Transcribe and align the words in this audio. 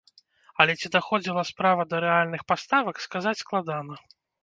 Але 0.63 0.75
ці 0.81 0.91
даходзіла 0.95 1.45
справа 1.51 1.87
да 1.93 2.01
рэальных 2.07 2.41
паставак 2.55 2.95
сказаць 3.09 3.39
складана. 3.47 4.05